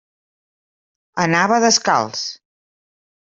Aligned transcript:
Anava 1.25 1.61
descalç. 1.65 2.25